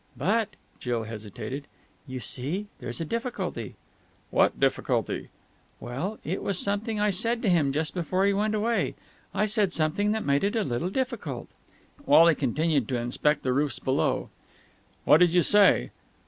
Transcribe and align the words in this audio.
"But...." 0.17 0.55
Jill 0.79 1.03
hesitated. 1.03 1.67
"You 2.07 2.19
see, 2.21 2.65
there's 2.79 2.99
a 2.99 3.05
difficulty." 3.05 3.75
"What 4.31 4.59
difficulty?" 4.59 5.29
"Well... 5.79 6.17
it 6.23 6.41
was 6.41 6.57
something 6.57 6.99
I 6.99 7.11
said 7.11 7.43
to 7.43 7.49
him 7.49 7.71
just 7.71 7.93
before 7.93 8.25
he 8.25 8.33
went 8.33 8.55
away. 8.55 8.95
I 9.31 9.45
said 9.45 9.73
something 9.73 10.11
that 10.13 10.25
made 10.25 10.43
it 10.43 10.55
a 10.55 10.63
little 10.63 10.89
difficult." 10.89 11.49
Wally 12.03 12.33
continued 12.33 12.87
to 12.89 12.97
inspect 12.97 13.43
the 13.43 13.53
roofs 13.53 13.77
below. 13.77 14.31
"What 15.05 15.17
did 15.19 15.33
you 15.33 15.43
say?" 15.43 15.91